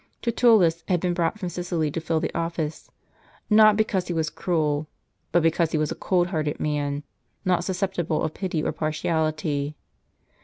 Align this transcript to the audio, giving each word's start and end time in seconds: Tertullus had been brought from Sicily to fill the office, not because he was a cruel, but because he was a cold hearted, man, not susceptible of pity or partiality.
Tertullus 0.23 0.83
had 0.87 0.99
been 0.99 1.13
brought 1.13 1.37
from 1.37 1.49
Sicily 1.49 1.91
to 1.91 2.01
fill 2.01 2.19
the 2.19 2.33
office, 2.35 2.89
not 3.51 3.77
because 3.77 4.07
he 4.07 4.15
was 4.15 4.29
a 4.29 4.31
cruel, 4.31 4.87
but 5.31 5.43
because 5.43 5.73
he 5.73 5.77
was 5.77 5.91
a 5.91 5.95
cold 5.95 6.25
hearted, 6.29 6.59
man, 6.59 7.03
not 7.45 7.63
susceptible 7.63 8.23
of 8.23 8.33
pity 8.33 8.63
or 8.63 8.71
partiality. 8.71 9.75